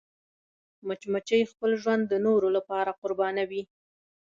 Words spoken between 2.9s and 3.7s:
قربانوي